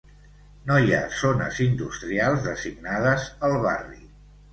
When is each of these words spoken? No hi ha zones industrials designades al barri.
No 0.69 0.77
hi 0.85 0.93
ha 0.95 1.01
zones 1.17 1.59
industrials 1.65 2.47
designades 2.47 3.27
al 3.49 3.55
barri. 3.67 4.01